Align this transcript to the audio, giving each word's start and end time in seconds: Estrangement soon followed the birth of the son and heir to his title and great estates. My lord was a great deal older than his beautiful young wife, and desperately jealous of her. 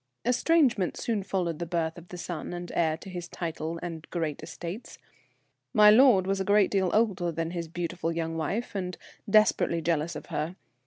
Estrangement 0.25 0.97
soon 0.97 1.21
followed 1.21 1.59
the 1.59 1.65
birth 1.67 1.95
of 1.95 2.07
the 2.07 2.17
son 2.17 2.53
and 2.53 2.71
heir 2.73 2.97
to 2.97 3.07
his 3.07 3.27
title 3.27 3.79
and 3.83 4.09
great 4.09 4.41
estates. 4.41 4.97
My 5.75 5.91
lord 5.91 6.25
was 6.25 6.39
a 6.39 6.43
great 6.43 6.71
deal 6.71 6.89
older 6.91 7.31
than 7.31 7.51
his 7.51 7.67
beautiful 7.67 8.11
young 8.11 8.35
wife, 8.35 8.73
and 8.73 8.97
desperately 9.29 9.79
jealous 9.79 10.15
of 10.15 10.25
her. 10.33 10.55